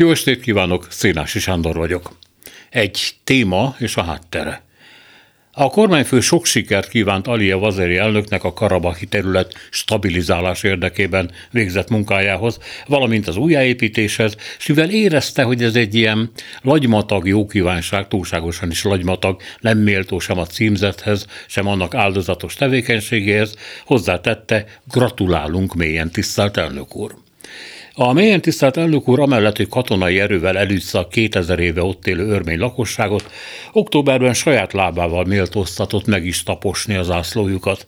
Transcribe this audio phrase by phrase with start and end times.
[0.00, 2.18] Jó estét kívánok, Szénási Sándor vagyok.
[2.70, 4.62] Egy téma és a háttere.
[5.52, 12.58] A kormányfő sok sikert kívánt Alia Vazeri elnöknek a karabahi terület stabilizálás érdekében végzett munkájához,
[12.86, 16.30] valamint az újjáépítéshez, és mivel érezte, hogy ez egy ilyen
[16.62, 24.66] lagymatag jókívánság, túlságosan is lagymatag, nem méltó sem a címzethez, sem annak áldozatos tevékenységéhez, hozzátette,
[24.90, 27.14] gratulálunk mélyen tisztelt elnök úr.
[28.02, 32.26] A mélyen tisztelt elnök úr amellett, hogy katonai erővel elűzte a 2000 éve ott élő
[32.26, 33.30] örmény lakosságot,
[33.72, 37.86] októberben saját lábával méltóztatott meg is taposni az ászlójukat.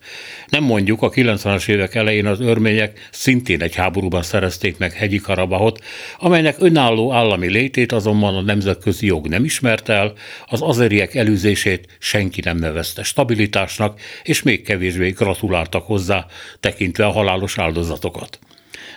[0.48, 5.84] Nem mondjuk, a 90-es évek elején az örmények szintén egy háborúban szerezték meg hegyi Karabahot,
[6.18, 10.12] amelynek önálló állami létét azonban a nemzetközi jog nem ismert el,
[10.46, 16.26] az azeriek elűzését senki nem nevezte stabilitásnak, és még kevésbé gratuláltak hozzá,
[16.60, 18.38] tekintve a halálos áldozatokat.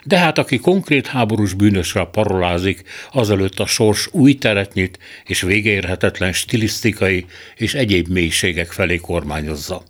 [0.07, 6.33] De hát aki konkrét háborús bűnösre parolázik, azelőtt a sors új teret nyit, és végérhetetlen
[6.33, 9.83] stilisztikai és egyéb mélységek felé kormányozza.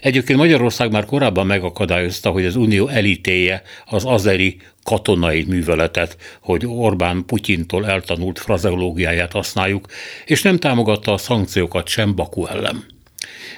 [0.00, 7.24] Egyébként Magyarország már korábban megakadályozta, hogy az Unió elítéje az azeri katonai műveletet, hogy Orbán
[7.26, 9.86] Putyintól eltanult frazeológiáját használjuk,
[10.24, 12.91] és nem támogatta a szankciókat sem Baku ellen.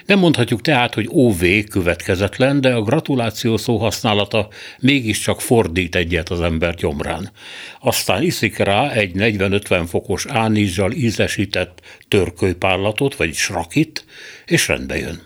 [0.07, 4.49] Nem mondhatjuk tehát, hogy OV következetlen, de a gratuláció szó használata
[4.81, 7.31] mégiscsak fordít egyet az ember gyomrán.
[7.81, 14.05] Aztán iszik rá egy 40-50 fokos ánizsal ízesített törkölypárlatot, vagy srakit,
[14.47, 15.23] és rendbe jön.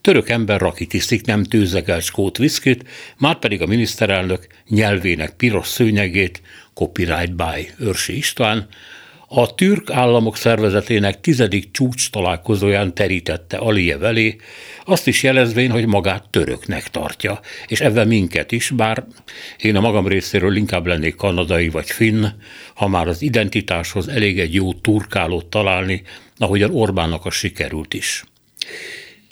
[0.00, 6.42] Török ember rakit iszik, nem tőzegel skót viszkit, már pedig a miniszterelnök nyelvének piros szőnyegét,
[6.74, 8.68] copyright by Őrsi István,
[9.28, 14.36] a türk államok szervezetének tizedik csúcs találkozóján terítette Aliyev elé,
[14.84, 19.04] azt is jelezvén, hogy magát töröknek tartja, és ebben minket is, bár
[19.58, 22.24] én a magam részéről inkább lennék kanadai vagy finn,
[22.74, 26.02] ha már az identitáshoz elég egy jó turkálót találni,
[26.38, 28.24] ahogyan Orbánnak a sikerült is.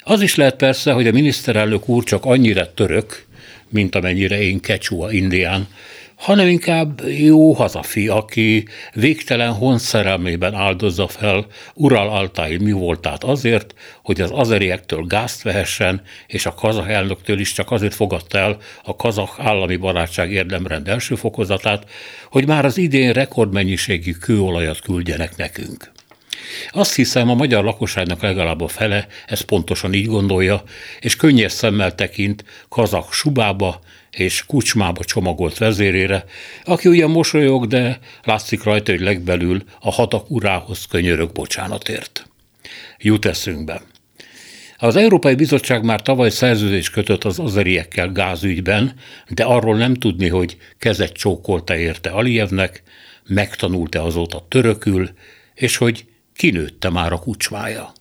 [0.03, 3.25] Az is lehet persze, hogy a miniszterelnök úr csak annyira török,
[3.69, 5.67] mint amennyire én kecsua indián,
[6.15, 14.21] hanem inkább jó hazafi, aki végtelen honszerelmében áldozza fel Ural Altai mi voltát azért, hogy
[14.21, 19.29] az azeriektől gázt vehessen, és a kazah elnöktől is csak azért fogadta el a kazah
[19.37, 21.89] állami barátság érdemrend első fokozatát,
[22.29, 25.93] hogy már az idén rekordmennyiségű kőolajat küldjenek nekünk.
[26.71, 30.63] Azt hiszem, a magyar lakosságnak legalább a fele ezt pontosan így gondolja,
[30.99, 36.25] és könnyes szemmel tekint kazak subába és kucsmába csomagolt vezérére,
[36.63, 42.29] aki ugyan mosolyog, de látszik rajta, hogy legbelül a hatak urához könyörög bocsánatért.
[42.97, 43.81] Jut eszünkbe.
[44.77, 48.93] Az Európai Bizottság már tavaly szerződést kötött az azeriekkel gázügyben,
[49.27, 52.83] de arról nem tudni, hogy kezet csókolta érte Alijevnek,
[53.27, 55.09] megtanulta azóta törökül,
[55.53, 57.91] és hogy kinőtte már a kucsmája.